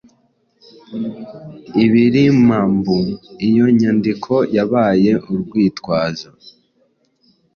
Ibiramambu 1.85 2.97
iyo 3.47 3.65
nyandiko 3.79 4.33
yabaye 4.55 5.11
urwitwazo 5.31 6.29